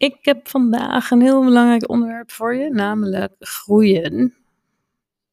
[0.00, 4.34] Ik heb vandaag een heel belangrijk onderwerp voor je, namelijk groeien.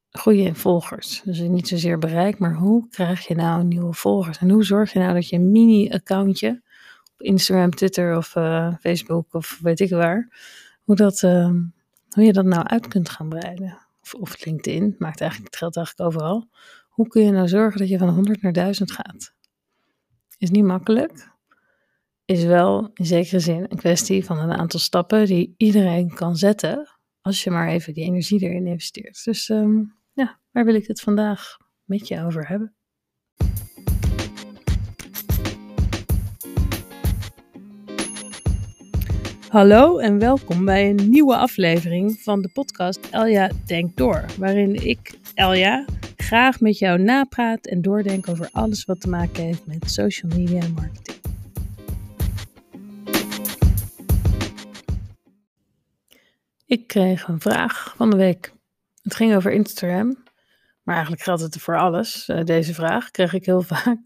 [0.10, 1.22] Groeien in volgers.
[1.22, 4.38] Dus niet zozeer bereik, maar hoe krijg je nou nieuwe volgers?
[4.38, 6.62] En hoe zorg je nou dat je een mini-accountje
[7.14, 10.30] op Instagram, Twitter of uh, Facebook of weet ik waar,
[10.84, 11.52] hoe, dat, uh,
[12.10, 13.78] hoe je dat nou uit kunt gaan breiden?
[14.02, 16.50] Of, of LinkedIn, maakt eigenlijk, het geldt eigenlijk overal.
[16.90, 19.34] Hoe kun je nou zorgen dat je van 100 naar 1000 gaat?
[20.38, 21.32] Is niet makkelijk,
[22.28, 26.88] is wel in zekere zin een kwestie van een aantal stappen die iedereen kan zetten
[27.22, 29.24] als je maar even die energie erin investeert.
[29.24, 32.76] Dus um, ja, waar wil ik het vandaag met je over hebben?
[39.50, 45.20] Hallo en welkom bij een nieuwe aflevering van de podcast Elja Denkt Door, waarin ik,
[45.34, 45.86] Elja,
[46.18, 50.62] graag met jou napraat en doordenk over alles wat te maken heeft met social media
[50.62, 51.17] en marketing.
[56.68, 58.54] Ik kreeg een vraag van de week.
[59.02, 60.24] Het ging over Instagram.
[60.84, 62.28] Maar eigenlijk geldt het voor alles.
[62.28, 63.98] Uh, deze vraag kreeg ik heel vaak.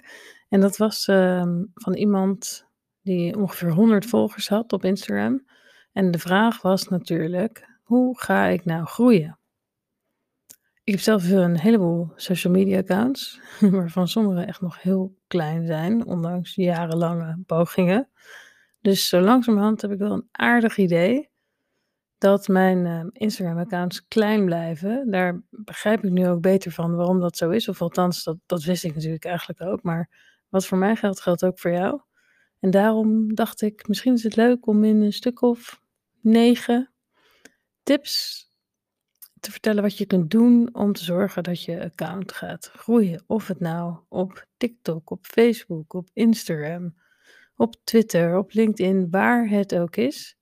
[0.50, 2.66] En dat was uh, van iemand
[3.02, 5.45] die ongeveer 100 volgers had op Instagram.
[5.92, 9.39] En de vraag was natuurlijk: hoe ga ik nou groeien?
[10.84, 16.06] Ik heb zelf een heleboel social media accounts, waarvan sommige echt nog heel klein zijn,
[16.06, 18.09] ondanks jarenlange pogingen.
[18.82, 21.31] Dus zo langzamerhand heb ik wel een aardig idee
[22.22, 25.11] dat mijn uh, Instagram-accounts klein blijven.
[25.11, 27.67] Daar begrijp ik nu ook beter van waarom dat zo is.
[27.67, 29.83] Of althans, dat, dat wist ik natuurlijk eigenlijk ook.
[29.83, 30.09] Maar
[30.49, 32.02] wat voor mij geldt, geldt ook voor jou.
[32.59, 35.81] En daarom dacht ik, misschien is het leuk om in een stuk of
[36.19, 36.92] negen
[37.83, 38.45] tips
[39.39, 43.23] te vertellen wat je kunt doen om te zorgen dat je account gaat groeien.
[43.27, 46.95] Of het nou op TikTok, op Facebook, op Instagram,
[47.55, 50.39] op Twitter, op LinkedIn, waar het ook is.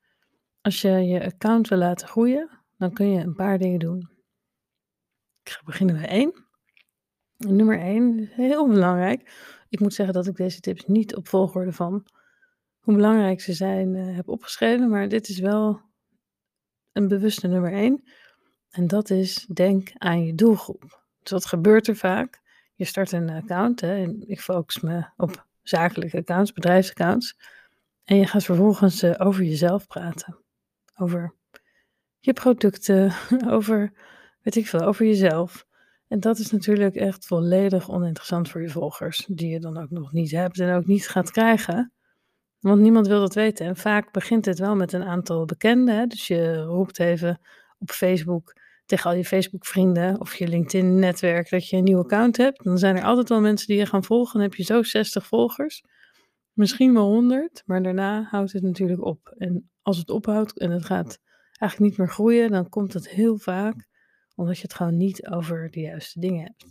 [0.62, 4.10] Als je je account wil laten groeien, dan kun je een paar dingen doen.
[5.44, 6.46] Ik ga beginnen bij één.
[7.38, 9.31] Nummer één, heel belangrijk.
[9.69, 12.06] Ik moet zeggen dat ik deze tips niet op volgorde van
[12.80, 15.81] hoe belangrijk ze zijn uh, heb opgeschreven, maar dit is wel
[16.92, 18.03] een bewuste nummer één.
[18.69, 21.03] En dat is denk aan je doelgroep.
[21.19, 22.42] Dus wat gebeurt er vaak?
[22.74, 27.38] Je start een account, hè, en ik focus me op zakelijke accounts, bedrijfsaccounts.
[28.03, 30.48] En je gaat vervolgens uh, over jezelf praten
[31.00, 31.36] over
[32.20, 33.14] je producten,
[33.56, 33.94] over,
[34.42, 35.68] weet ik veel, over jezelf.
[36.08, 40.12] En dat is natuurlijk echt volledig oninteressant voor je volgers, die je dan ook nog
[40.12, 41.94] niet hebt en ook niet gaat krijgen.
[42.60, 43.66] Want niemand wil dat weten.
[43.66, 46.10] En vaak begint het wel met een aantal bekenden.
[46.10, 47.40] Dus je roept even
[47.80, 48.54] op Facebook
[48.86, 52.64] tegen al je Facebook-vrienden of je LinkedIn-netwerk dat je een nieuw account hebt.
[52.64, 54.34] Dan zijn er altijd wel mensen die je gaan volgen.
[54.34, 55.84] Dan heb je zo 60 volgers.
[56.59, 59.34] Misschien wel 100, maar daarna houdt het natuurlijk op.
[59.38, 61.20] En als het ophoudt en het gaat
[61.58, 63.88] eigenlijk niet meer groeien, dan komt het heel vaak
[64.36, 66.66] omdat je het gewoon niet over de juiste dingen hebt.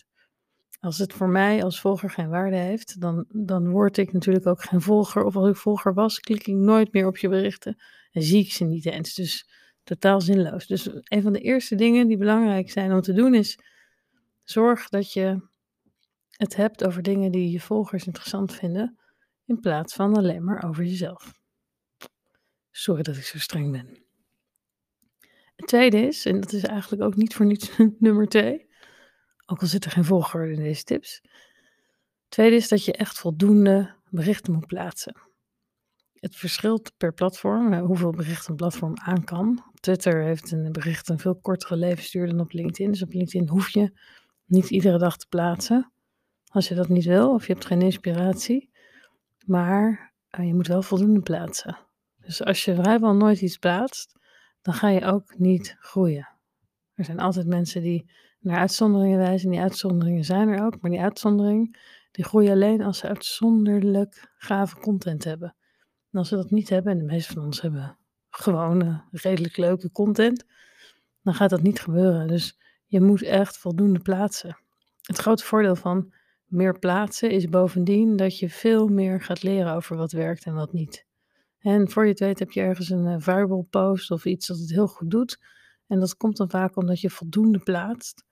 [0.80, 4.62] Als het voor mij als volger geen waarde heeft, dan, dan word ik natuurlijk ook
[4.62, 5.24] geen volger.
[5.24, 7.76] Of als ik volger was, klik ik nooit meer op je berichten
[8.12, 9.14] en zie ik ze niet eens.
[9.14, 9.48] Dus
[9.84, 10.66] totaal zinloos.
[10.66, 13.58] Dus een van de eerste dingen die belangrijk zijn om te doen is:
[14.44, 15.48] zorg dat je
[16.30, 18.98] het hebt over dingen die je volgers interessant vinden,
[19.48, 21.40] in plaats van alleen maar over jezelf.
[22.70, 24.06] Sorry dat ik zo streng ben.
[25.56, 28.66] Het tweede is, en dat is eigenlijk ook niet voor niets nummer twee,
[29.46, 31.20] ook al zit er geen volgorde in deze tips.
[31.22, 35.14] Het tweede is dat je echt voldoende berichten moet plaatsen.
[36.14, 39.64] Het verschilt per platform, eh, hoeveel berichten een platform aan kan.
[39.80, 42.90] Twitter heeft een bericht een veel kortere levensduur dan op LinkedIn.
[42.90, 43.92] Dus op LinkedIn hoef je
[44.46, 45.92] niet iedere dag te plaatsen.
[46.48, 48.70] Als je dat niet wil of je hebt geen inspiratie.
[49.48, 51.78] Maar uh, je moet wel voldoende plaatsen.
[52.20, 54.18] Dus als je vrijwel nooit iets plaatst,
[54.62, 56.28] dan ga je ook niet groeien.
[56.94, 58.10] Er zijn altijd mensen die
[58.40, 59.46] naar uitzonderingen wijzen.
[59.46, 60.80] En die uitzonderingen zijn er ook.
[60.80, 61.76] Maar die uitzondering,
[62.10, 65.54] die groeien alleen als ze uitzonderlijk gave content hebben.
[66.10, 67.98] En als ze dat niet hebben, en de meeste van ons hebben
[68.30, 70.44] gewone, redelijk leuke content,
[71.22, 72.26] dan gaat dat niet gebeuren.
[72.26, 74.58] Dus je moet echt voldoende plaatsen.
[75.02, 76.12] Het grote voordeel van
[76.48, 80.72] meer plaatsen is bovendien dat je veel meer gaat leren over wat werkt en wat
[80.72, 81.06] niet.
[81.58, 84.58] En voor je het weet heb je ergens een uh, viral post of iets dat
[84.58, 85.38] het heel goed doet.
[85.86, 88.24] En dat komt dan vaak omdat je voldoende plaatst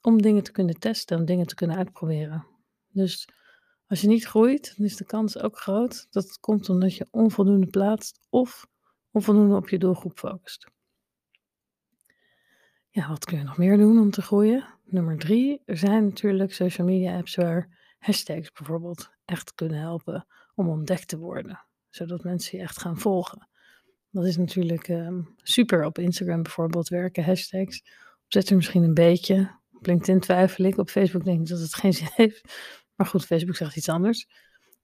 [0.00, 2.46] om dingen te kunnen testen, om dingen te kunnen uitproberen.
[2.88, 3.28] Dus
[3.86, 7.06] als je niet groeit, dan is de kans ook groot dat het komt omdat je
[7.10, 8.66] onvoldoende plaatst of
[9.10, 10.70] onvoldoende op je doelgroep focust.
[12.90, 14.75] Ja, wat kun je nog meer doen om te groeien?
[14.88, 20.68] Nummer drie, er zijn natuurlijk social media apps waar hashtags bijvoorbeeld echt kunnen helpen om
[20.68, 21.66] ontdekt te worden
[21.96, 23.48] zodat mensen je echt gaan volgen.
[24.10, 27.80] Dat is natuurlijk ehm, super op Instagram bijvoorbeeld werken hashtags.
[28.24, 29.50] Op Twitter misschien een beetje.
[29.72, 30.78] Op LinkedIn twijfel ik.
[30.78, 32.54] Op Facebook denk ik dat het geen zin heeft.
[32.94, 34.26] Maar goed, Facebook zegt iets anders.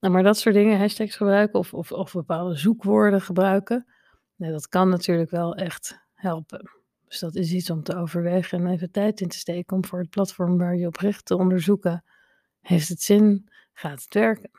[0.00, 3.86] Nou, maar dat soort dingen, hashtags gebruiken of, of, of bepaalde zoekwoorden gebruiken.
[4.36, 6.81] Nee, dat kan natuurlijk wel echt helpen.
[7.12, 9.98] Dus dat is iets om te overwegen en even tijd in te steken om voor
[9.98, 12.04] het platform waar je op richt te onderzoeken.
[12.60, 13.48] Heeft het zin?
[13.72, 14.50] Gaat het werken?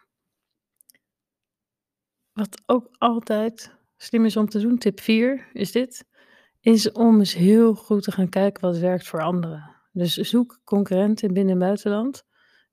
[2.33, 6.05] Wat ook altijd slim is om te doen, tip 4 is dit,
[6.59, 9.75] is om eens heel goed te gaan kijken wat werkt voor anderen.
[9.91, 12.23] Dus zoek concurrenten binnen en buitenland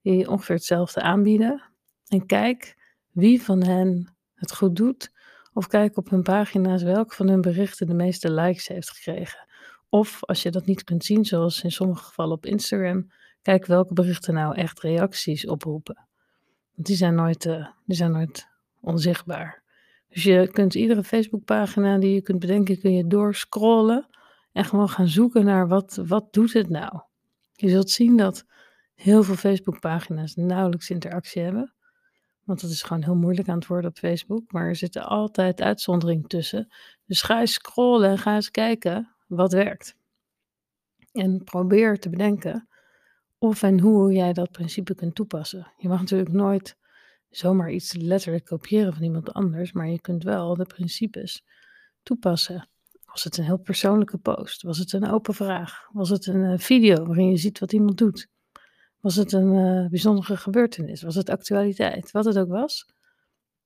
[0.03, 1.63] die ongeveer hetzelfde aanbieden.
[2.09, 2.77] En kijk
[3.11, 5.13] wie van hen het goed doet.
[5.53, 9.49] Of kijk op hun pagina's welke van hun berichten de meeste likes heeft gekregen.
[9.91, 13.11] Of als je dat niet kunt zien, zoals in sommige gevallen op Instagram,
[13.43, 16.09] kijk welke berichten nou echt reacties oproepen.
[16.75, 18.49] Want die zijn nooit, uh, die zijn nooit
[18.81, 19.63] onzichtbaar.
[20.09, 24.07] Dus je kunt iedere Facebookpagina die je kunt bedenken, kun je doorscrollen
[24.53, 27.01] en gewoon gaan zoeken naar wat, wat doet het nou.
[27.53, 28.45] Je zult zien dat
[28.95, 31.75] heel veel Facebookpagina's nauwelijks interactie hebben.
[32.45, 34.53] Want het is gewoon heel moeilijk aan het worden op Facebook.
[34.53, 36.73] Maar er zitten altijd uitzonderingen tussen.
[37.07, 39.97] Dus ga eens scrollen en ga eens kijken wat werkt.
[41.13, 42.69] En probeer te bedenken
[43.39, 45.73] of en hoe jij dat principe kunt toepassen.
[45.77, 46.77] Je mag natuurlijk nooit
[47.31, 51.45] zomaar iets letterlijk kopiëren van iemand anders, maar je kunt wel de principes
[52.03, 52.69] toepassen.
[53.05, 54.63] Was het een heel persoonlijke post?
[54.63, 55.89] Was het een open vraag?
[55.93, 58.29] Was het een eh, video waarin je ziet wat iemand doet?
[59.01, 61.03] Was het een uh, bijzondere gebeurtenis?
[61.03, 62.11] Was het actualiteit?
[62.11, 62.87] Wat het ook was.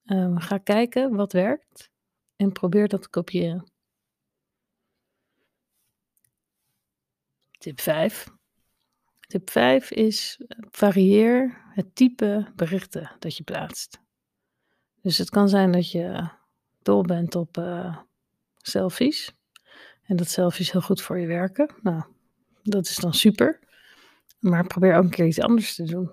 [0.05, 1.91] Um, ga kijken wat werkt
[2.37, 3.73] en probeer dat te kopiëren.
[7.65, 8.29] Tip 5.
[9.21, 10.41] Tip 5 is
[10.71, 14.01] varieer het type berichten dat je plaatst.
[15.01, 16.29] Dus het kan zijn dat je
[16.83, 17.99] dol bent op uh,
[18.57, 19.35] selfies.
[20.03, 21.71] En dat selfies heel goed voor je werken.
[21.83, 22.03] Nou,
[22.63, 23.61] dat is dan super.
[24.39, 26.11] Maar probeer ook een keer iets anders te doen.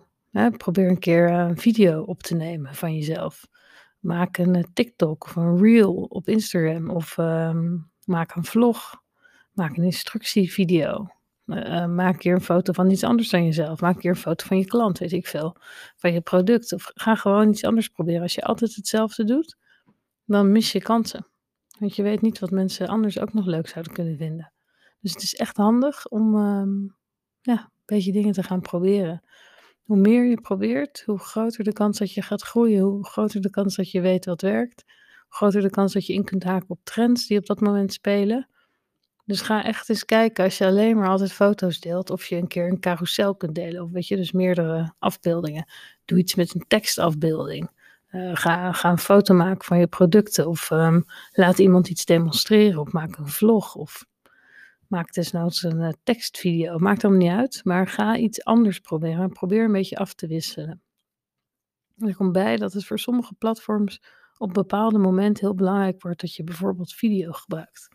[0.57, 3.47] probeer een keer een video op te nemen van jezelf.
[3.99, 6.89] Maak een eh, TikTok of een reel op Instagram.
[6.89, 9.01] Of ehm, maak een vlog.
[9.53, 11.19] Maak een instructievideo.
[11.45, 13.81] Uh, maak een keer een foto van iets anders dan jezelf.
[13.81, 15.55] Maak keer een foto van je klant, weet ik veel.
[15.95, 16.73] Van je product.
[16.73, 18.21] Of ga gewoon iets anders proberen.
[18.21, 19.57] Als je altijd hetzelfde doet,
[20.25, 21.27] dan mis je kansen.
[21.79, 24.53] Want je weet niet wat mensen anders ook nog leuk zouden kunnen vinden.
[24.99, 26.81] Dus het is echt handig om ehm,
[27.41, 29.23] ja, een beetje dingen te gaan proberen.
[29.81, 32.81] Hoe meer je probeert, hoe groter de kans dat je gaat groeien.
[32.81, 34.83] Hoe groter de kans dat je weet wat werkt.
[35.27, 37.93] Hoe groter de kans dat je in kunt haken op trends die op dat moment
[37.93, 38.49] spelen.
[39.25, 42.47] Dus ga echt eens kijken als je alleen maar altijd foto's deelt, of je een
[42.47, 43.83] keer een carousel kunt delen.
[43.83, 45.65] Of weet je, dus meerdere afbeeldingen.
[46.05, 47.69] Doe iets met een tekstafbeelding.
[48.11, 50.47] Uh, ga, een foto maken van je producten.
[50.47, 52.79] Of um, laat iemand iets demonstreren.
[52.79, 53.75] Of maak een vlog.
[53.75, 54.05] Of
[54.87, 56.77] maak desnoods een uh, tekstvideo.
[56.77, 57.61] Maakt allemaal niet uit.
[57.63, 59.31] Maar ga iets anders proberen.
[59.31, 60.81] Probeer een beetje af te wisselen.
[61.97, 64.01] Er komt bij dat het voor sommige platforms
[64.37, 67.89] op bepaalde momenten heel belangrijk wordt dat je bijvoorbeeld video gebruikt.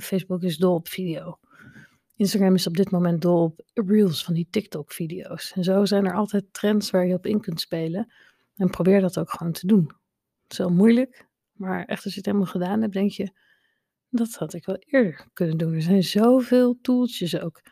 [0.00, 1.38] Facebook is dol op video.
[2.16, 3.42] Instagram is op dit moment dol
[3.74, 5.52] op reels van die TikTok-video's.
[5.52, 8.12] En zo zijn er altijd trends waar je op in kunt spelen.
[8.56, 9.90] En probeer dat ook gewoon te doen.
[10.42, 13.30] Het is wel moeilijk, maar echt als je het helemaal gedaan hebt, denk je,
[14.10, 15.72] dat had ik wel eerder kunnen doen.
[15.72, 17.62] Er zijn zoveel tooltjes ook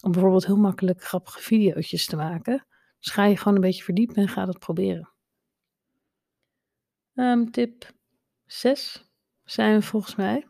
[0.00, 2.66] om bijvoorbeeld heel makkelijk grappige video's te maken.
[2.98, 5.12] Dus ga je gewoon een beetje verdiepen en ga dat proberen.
[7.14, 7.92] Um, tip
[8.46, 9.10] 6
[9.44, 10.49] zijn we volgens mij.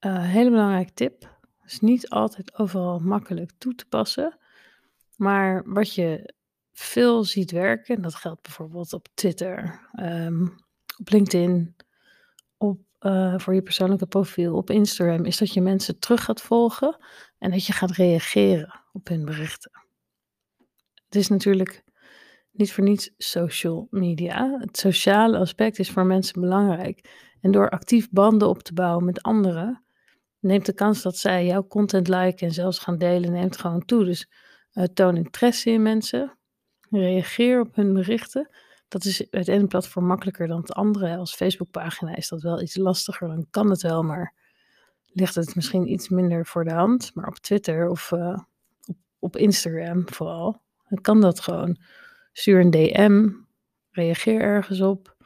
[0.00, 1.38] Uh, hele belangrijke tip.
[1.64, 4.38] Is niet altijd overal makkelijk toe te passen.
[5.16, 6.34] Maar wat je
[6.72, 10.54] veel ziet werken, dat geldt bijvoorbeeld op Twitter, um,
[10.98, 11.76] op LinkedIn,
[12.56, 16.96] op, uh, voor je persoonlijke profiel, op Instagram, is dat je mensen terug gaat volgen
[17.38, 19.70] en dat je gaat reageren op hun berichten.
[21.04, 21.84] Het is natuurlijk
[22.50, 24.58] niet voor niets social media.
[24.58, 27.08] Het sociale aspect is voor mensen belangrijk.
[27.40, 29.84] En door actief banden op te bouwen met anderen,
[30.40, 34.04] neemt de kans dat zij jouw content liken en zelfs gaan delen, neemt gewoon toe.
[34.04, 34.30] Dus
[34.72, 36.36] uh, toon interesse in mensen,
[36.90, 38.48] reageer op hun berichten.
[38.88, 41.16] Dat is het ene platform makkelijker dan het andere.
[41.16, 44.34] Als Facebookpagina is dat wel iets lastiger, dan kan het wel, maar
[45.06, 47.10] ligt het misschien iets minder voor de hand.
[47.14, 48.38] Maar op Twitter of uh,
[48.86, 51.78] op, op Instagram vooral, dan kan dat gewoon.
[52.32, 53.28] Stuur een DM,
[53.90, 55.16] reageer ergens op.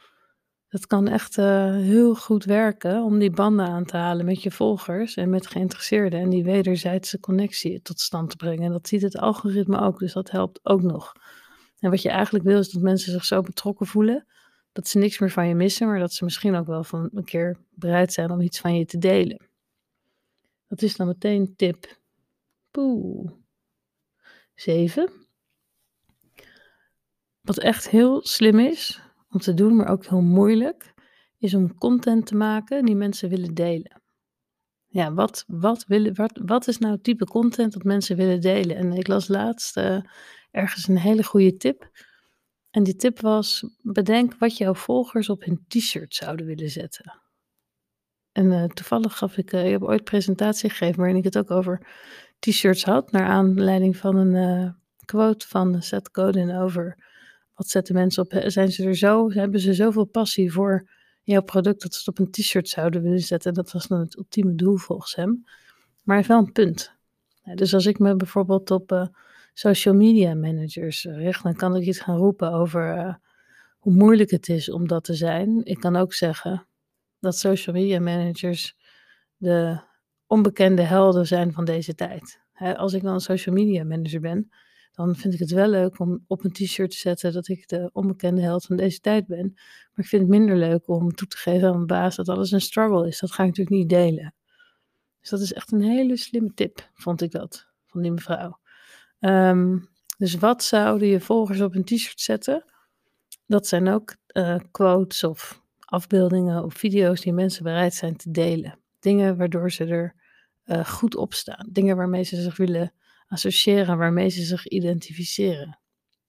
[0.75, 4.51] Het kan echt uh, heel goed werken om die banden aan te halen met je
[4.51, 8.71] volgers en met geïnteresseerden en die wederzijdse connectie tot stand te brengen.
[8.71, 11.13] Dat ziet het algoritme ook, dus dat helpt ook nog.
[11.79, 14.25] En wat je eigenlijk wil is dat mensen zich zo betrokken voelen
[14.71, 17.23] dat ze niks meer van je missen, maar dat ze misschien ook wel van een
[17.25, 19.47] keer bereid zijn om iets van je te delen.
[20.67, 21.97] Dat is dan meteen tip.
[22.71, 23.31] Poeh.
[24.55, 25.09] 7.
[27.41, 29.04] Wat echt heel slim is
[29.35, 30.93] om te doen, maar ook heel moeilijk,
[31.37, 34.01] is om content te maken die mensen willen delen.
[34.85, 38.75] Ja, wat, wat, willen, wat, wat is nou het type content dat mensen willen delen?
[38.75, 39.99] En ik las laatst uh,
[40.51, 41.89] ergens een hele goede tip.
[42.69, 47.21] En die tip was: bedenk wat jouw volgers op hun t-shirt zouden willen zetten.
[48.31, 51.51] En uh, toevallig gaf ik, uh, ik heb ooit presentatie gegeven waarin ik het ook
[51.51, 51.87] over
[52.39, 54.75] t-shirts had, naar aanleiding van een
[55.05, 57.13] quote van Seth Godin over
[57.55, 58.41] wat zetten mensen op?
[58.45, 60.89] Zijn ze er zo, hebben ze zoveel passie voor
[61.23, 63.53] jouw product dat ze het op een t-shirt zouden willen zetten?
[63.53, 65.43] Dat was dan het ultieme doel volgens hem.
[66.03, 66.91] Maar heeft wel een punt.
[67.55, 69.07] dus als ik me bijvoorbeeld op uh,
[69.53, 73.13] social media managers richt, dan kan ik iets gaan roepen over uh,
[73.79, 75.65] hoe moeilijk het is om dat te zijn.
[75.65, 76.67] Ik kan ook zeggen
[77.19, 78.75] dat social media managers
[79.37, 79.79] de
[80.27, 82.39] onbekende helden zijn van deze tijd.
[82.75, 84.49] als ik dan een social media manager ben,
[84.95, 87.89] dan vind ik het wel leuk om op een t-shirt te zetten dat ik de
[87.93, 89.51] onbekende held van deze tijd ben.
[89.53, 92.51] Maar ik vind het minder leuk om toe te geven aan mijn baas dat alles
[92.51, 93.19] een struggle is.
[93.19, 94.33] Dat ga ik natuurlijk niet delen.
[95.19, 98.59] Dus dat is echt een hele slimme tip, vond ik dat, van die mevrouw.
[99.19, 99.77] Ehm,
[100.17, 102.63] dus wat zouden je volgers op een t-shirt zetten?
[103.47, 108.79] Dat zijn ook uh, quotes of afbeeldingen of video's die mensen bereid zijn te delen.
[108.99, 110.15] Dingen waardoor ze er
[110.65, 111.67] uh, goed op staan.
[111.71, 112.93] Dingen waarmee ze zich willen
[113.27, 115.79] associëren, waarmee ze zich identificeren.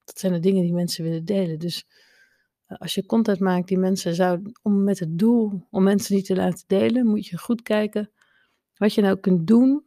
[0.03, 1.59] Dat zijn de dingen die mensen willen delen.
[1.59, 1.85] Dus
[2.65, 6.25] eh, als je content maakt die mensen zouden, om met het doel om mensen niet
[6.25, 8.11] te laten delen, moet je goed kijken
[8.75, 9.85] wat je nou kunt doen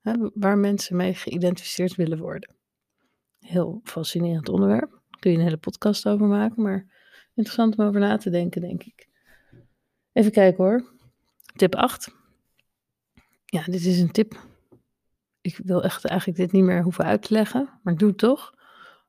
[0.00, 2.56] hè, waar mensen mee geïdentificeerd willen worden.
[3.38, 4.90] Heel fascinerend onderwerp.
[4.90, 6.86] Daar kun je een hele podcast over maken, maar
[7.34, 9.08] interessant om over na te denken, denk ik.
[10.12, 10.92] Even kijken hoor.
[11.56, 12.14] Tip 8.
[13.44, 14.47] Ja, dit is een tip
[15.56, 18.54] ik wil echt eigenlijk dit niet meer hoeven uit te leggen, maar doe het toch.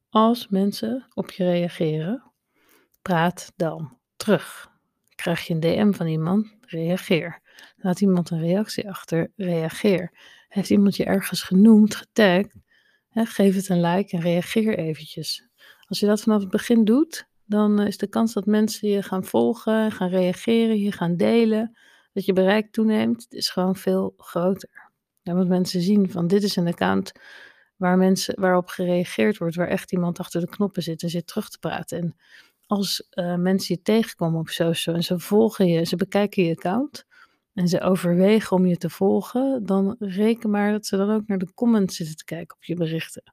[0.09, 2.23] Als mensen op je reageren,
[3.01, 4.71] praat dan terug.
[5.15, 7.41] Krijg je een DM van iemand, reageer.
[7.77, 10.11] Laat iemand een reactie achter, reageer.
[10.47, 12.55] Heeft iemand je ergens genoemd, getagd,
[13.09, 15.47] hè, geef het een like en reageer eventjes.
[15.87, 19.23] Als je dat vanaf het begin doet, dan is de kans dat mensen je gaan
[19.23, 21.77] volgen, gaan reageren, je gaan delen,
[22.13, 24.88] dat je bereik toeneemt, is gewoon veel groter.
[25.35, 27.11] Want mensen zien van dit is een account
[27.75, 31.49] waar mensen, waarop gereageerd wordt, waar echt iemand achter de knoppen zit en zit terug
[31.49, 31.97] te praten.
[31.97, 32.15] En
[32.65, 37.05] als uh, mensen je tegenkomen op social en ze volgen je, ze bekijken je account
[37.53, 41.37] en ze overwegen om je te volgen, dan reken maar dat ze dan ook naar
[41.37, 43.23] de comments zitten te kijken op je berichten.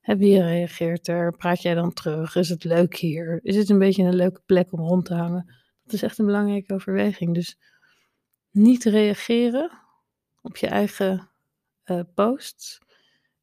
[0.00, 1.36] Heb wie reageert er?
[1.36, 2.36] Praat jij dan terug?
[2.36, 3.40] Is het leuk hier?
[3.42, 5.54] Is het een beetje een leuke plek om rond te hangen?
[5.84, 7.34] Dat is echt een belangrijke overweging.
[7.34, 7.58] Dus
[8.50, 9.70] niet reageren
[10.40, 11.28] op je eigen
[11.84, 12.80] uh, posts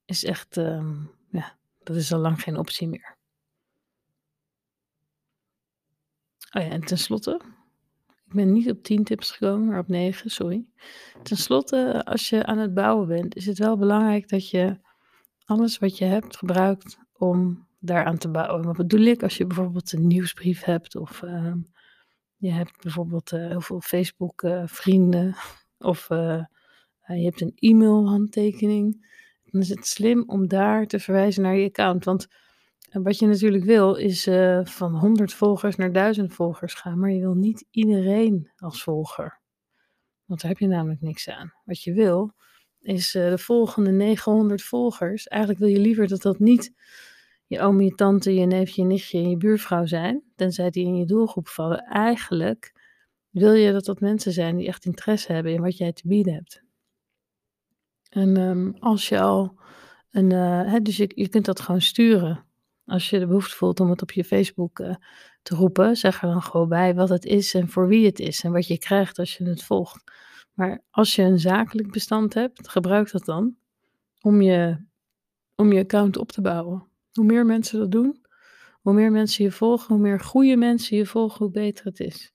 [0.05, 0.95] is echt, uh,
[1.29, 3.15] ja, dat is al lang geen optie meer.
[6.51, 7.41] Oh ja, en tenslotte,
[8.07, 10.65] ik ben niet op 10 tips gekomen, maar op 9, sorry.
[11.23, 14.79] Ten slotte, als je aan het bouwen bent, is het wel belangrijk dat je
[15.45, 18.65] alles wat je hebt gebruikt om daaraan te bouwen.
[18.65, 19.23] Wat bedoel ik?
[19.23, 21.53] Als je bijvoorbeeld een nieuwsbrief hebt of uh,
[22.37, 25.35] je hebt bijvoorbeeld uh, heel veel Facebook uh, vrienden
[25.77, 26.09] of
[27.15, 29.05] je hebt een e-mail-handtekening,
[29.45, 32.05] dan is het slim om daar te verwijzen naar je account.
[32.05, 32.27] Want
[32.89, 37.11] eh, wat je natuurlijk wil, is uh, van 100 volgers naar 1000 volgers gaan, maar
[37.11, 39.39] je wil niet iedereen als volger.
[40.25, 41.53] Want daar heb je namelijk niks aan.
[41.65, 42.33] Wat je wil,
[42.81, 45.27] is uh, de volgende 900 volgers.
[45.27, 46.73] Eigenlijk wil je liever dat dat niet
[47.45, 50.95] je oom, je tante, je neefje, je nichtje en je buurvrouw zijn, tenzij die in
[50.95, 51.83] je doelgroep vallen.
[51.83, 52.73] Eigenlijk
[53.29, 56.33] wil je dat dat mensen zijn die echt interesse hebben in wat jij te bieden
[56.33, 56.66] hebt.
[58.17, 59.59] En um, als je al
[60.11, 62.45] een, uh, hè, dus je, kunt dat gewoon sturen.
[62.85, 64.95] Als je de behoefte voelt om het op je Facebook uh,
[65.41, 68.43] te roepen, zeg er dan gewoon bij wat het is en voor wie het is
[68.43, 70.11] en wat je krijgt als je het volgt.
[70.53, 73.55] Maar als je een zakelijk bestand hebt, gebruik dat dan
[74.21, 74.85] om je,
[75.55, 76.87] om je account op te bouwen.
[77.11, 78.25] Hoe meer mensen dat doen,
[78.81, 82.33] hoe meer mensen je volgen, hoe meer goede mensen je volgen, hoe beter het is.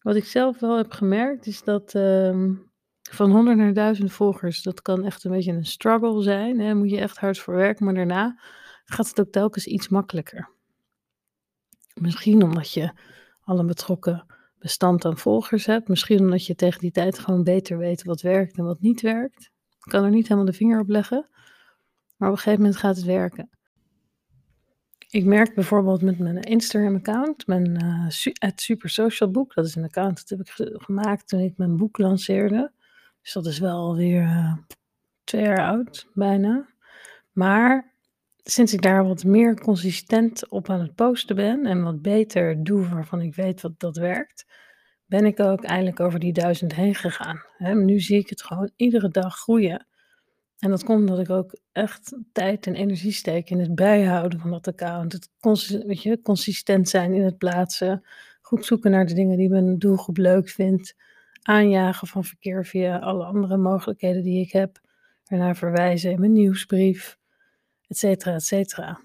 [0.00, 2.66] Wat ik zelf wel heb gemerkt, is dat um,
[3.10, 6.58] van 100 naar 1000 volgers, dat kan echt een beetje een struggle zijn.
[6.58, 8.40] Daar moet je echt hard voor werken, maar daarna
[8.84, 10.48] gaat het ook telkens iets makkelijker.
[11.94, 12.92] Misschien omdat je
[13.40, 14.26] al een betrokken
[14.58, 15.88] bestand aan volgers hebt.
[15.88, 19.50] Misschien omdat je tegen die tijd gewoon beter weet wat werkt en wat niet werkt.
[19.84, 21.28] Ik kan er niet helemaal de vinger op leggen.
[22.16, 23.50] Maar op een gegeven moment gaat het werken.
[25.08, 28.06] ik merk bijvoorbeeld met mijn Instagram-account, mijn uh,
[28.54, 31.98] Super Social Book, dat is een account dat heb ik gemaakt toen ik mijn boek
[31.98, 32.72] lanceerde.
[33.26, 34.52] Dus dat is wel alweer uh,
[35.24, 36.68] twee jaar oud, bijna.
[37.32, 37.92] Maar
[38.42, 42.88] sinds ik daar wat meer consistent op aan het posten ben en wat beter doe
[42.88, 44.46] waarvan ik weet wat dat werkt,
[45.06, 47.42] ben ik ook eindelijk over die duizend heen gegaan.
[47.58, 49.86] Nu zie ik het gewoon iedere dag groeien.
[50.58, 54.50] En dat komt omdat ik ook echt tijd en energie steek in het bijhouden van
[54.50, 55.12] dat account.
[55.12, 55.30] Het
[55.86, 58.06] weet je, consistent zijn in het plaatsen.
[58.40, 60.94] Goed zoeken naar de dingen die mijn doelgroep leuk vindt.
[61.48, 64.80] Aanjagen van verkeer via alle andere mogelijkheden die ik heb.
[65.24, 67.18] Ernaar verwijzen in mijn nieuwsbrief,
[67.88, 69.00] et cetera, et cetera.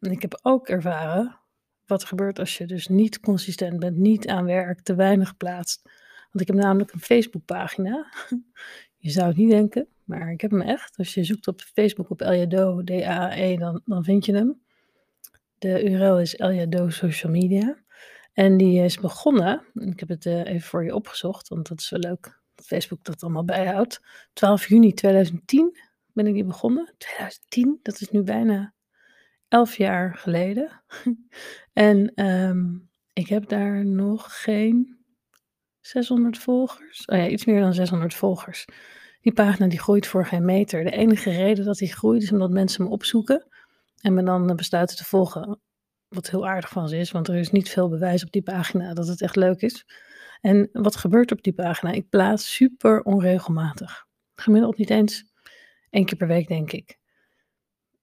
[0.00, 1.38] En ik heb ook ervaren
[1.86, 5.82] wat er gebeurt als je dus niet consistent bent, niet aan werk, te weinig plaatst.
[6.32, 8.06] Want ik heb namelijk een Facebookpagina.
[8.96, 10.96] Je zou het niet denken, maar ik heb hem echt.
[10.98, 14.60] Als je zoekt op Facebook op Eljado, D-A-E, dan, dan vind je hem.
[15.58, 17.76] De URL is Eljado Social Media.
[18.32, 21.90] En die is begonnen, ik heb het uh, even voor je opgezocht, want dat is
[21.90, 24.00] wel leuk dat Facebook dat allemaal bijhoudt.
[24.32, 25.78] 12 juni 2010
[26.12, 26.94] ben ik die begonnen.
[26.98, 28.74] 2010, dat is nu bijna
[29.48, 30.82] 11 jaar geleden.
[31.72, 34.98] en um, ik heb daar nog geen
[35.80, 37.04] 600 volgers.
[37.04, 38.64] Oh ja, iets meer dan 600 volgers.
[39.20, 40.84] Die pagina die groeit voor geen meter.
[40.84, 43.46] De enige reden dat die groeit is omdat mensen me opzoeken
[44.00, 45.60] en me dan besluiten te volgen.
[46.10, 48.94] Wat heel aardig van ze is, want er is niet veel bewijs op die pagina
[48.94, 49.86] dat het echt leuk is.
[50.40, 51.92] En wat gebeurt op die pagina?
[51.92, 54.06] Ik plaats super onregelmatig.
[54.34, 55.24] Gemiddeld niet eens
[55.90, 56.98] één keer per week, denk ik.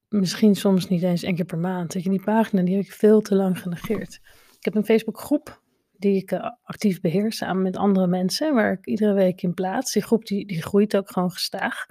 [0.08, 1.92] Misschien soms niet eens één keer per maand.
[1.92, 4.20] je, die pagina die heb ik veel te lang genegeerd.
[4.58, 5.62] Ik heb een Facebookgroep
[5.92, 9.92] die ik uh, actief beheer samen met andere mensen, waar ik iedere week in plaats.
[9.92, 11.86] Die groep die, die groeit ook gewoon gestaag.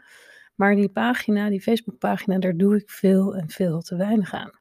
[0.55, 4.51] Maar die pagina, die Facebookpagina, daar doe ik veel en veel te weinig aan.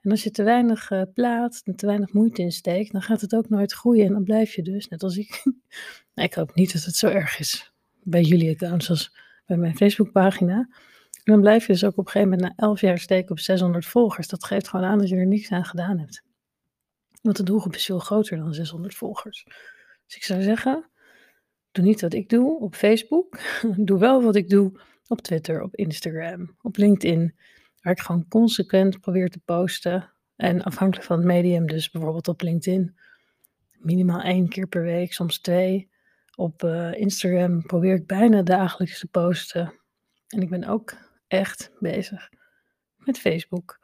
[0.00, 3.34] En als je te weinig uh, plaatst en te weinig moeite insteekt, dan gaat het
[3.34, 4.06] ook nooit groeien.
[4.06, 5.42] En dan blijf je dus, net als ik.
[6.14, 9.16] ik hoop niet dat het zo erg is bij jullie accounts als
[9.46, 10.68] bij mijn Facebookpagina.
[11.10, 13.38] En dan blijf je dus ook op een gegeven moment na 11 jaar steken op
[13.38, 14.28] 600 volgers.
[14.28, 16.22] Dat geeft gewoon aan dat je er niks aan gedaan hebt.
[17.22, 19.44] Want de doelgroep is veel groter dan 600 volgers.
[20.06, 20.90] Dus ik zou zeggen,
[21.70, 23.38] doe niet wat ik doe op Facebook.
[23.88, 27.34] doe wel wat ik doe op Twitter, op Instagram, op LinkedIn.
[27.80, 30.12] Waar ik gewoon consequent probeer te posten.
[30.36, 32.96] En afhankelijk van het medium, dus bijvoorbeeld op LinkedIn,
[33.78, 35.90] minimaal één keer per week, soms twee.
[36.36, 39.72] Op uh, Instagram probeer ik bijna dagelijks te posten.
[40.28, 40.96] En ik ben ook
[41.28, 42.30] echt bezig
[42.96, 43.78] met Facebook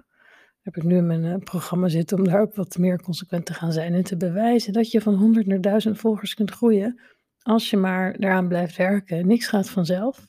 [0.62, 3.54] heb ik nu in mijn uh, programma zitten om daar ook wat meer consequent te
[3.54, 7.00] gaan zijn en te bewijzen dat je van 100 naar 1000 volgers kunt groeien
[7.42, 9.26] als je maar daaraan blijft werken.
[9.26, 10.26] Niks gaat vanzelf,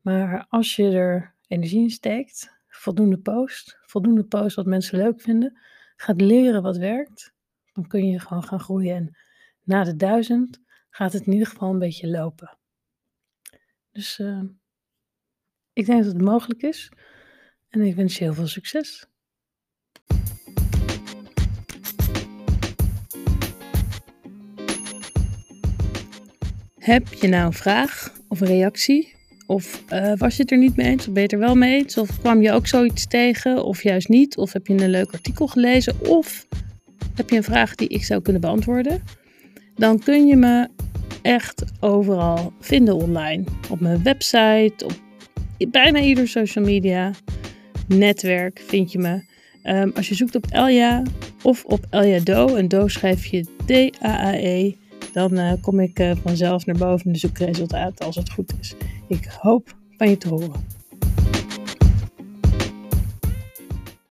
[0.00, 5.58] maar als je er energie in steekt, voldoende post, voldoende post wat mensen leuk vinden,
[5.96, 7.32] gaat leren wat werkt,
[7.72, 8.96] dan kun je gewoon gaan groeien.
[8.96, 9.16] En
[9.62, 12.58] na de 1000 gaat het in ieder geval een beetje lopen.
[13.90, 14.42] Dus uh,
[15.72, 16.92] ik denk dat het mogelijk is
[17.68, 19.06] en ik wens je heel veel succes.
[26.78, 29.21] Heb je nou een vraag of een reactie?
[29.52, 31.06] Of uh, was je het er niet mee eens?
[31.06, 31.96] Of ben je het er wel mee eens?
[31.96, 33.64] Of kwam je ook zoiets tegen?
[33.64, 34.36] Of juist niet?
[34.36, 35.94] Of heb je een leuk artikel gelezen?
[36.08, 36.46] Of
[37.14, 39.02] heb je een vraag die ik zou kunnen beantwoorden?
[39.74, 40.68] Dan kun je me
[41.22, 43.44] echt overal vinden online.
[43.70, 44.92] Op mijn website, op
[45.70, 47.10] bijna ieder social media
[47.88, 49.30] netwerk vind je me.
[49.64, 51.02] Um, als je zoekt op Elja
[51.42, 54.72] of op Elja Do, en Do schrijf je D-A-A-E
[55.12, 58.74] dan uh, kom ik uh, vanzelf naar boven de zoekresultaten als het goed is.
[59.08, 60.81] Ik hoop van je te horen.